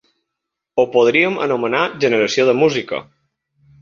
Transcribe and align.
Ho 0.77 0.85
podríem 0.95 1.37
anomenar 1.47 1.83
generació 2.07 2.47
de 2.51 2.57
música. 2.63 3.03